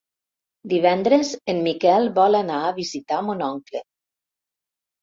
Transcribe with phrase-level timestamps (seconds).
[0.71, 3.85] Divendres en Miquel vol anar a visitar mon oncle.